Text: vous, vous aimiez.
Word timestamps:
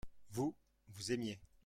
vous, 0.31 0.55
vous 0.87 1.11
aimiez. 1.11 1.39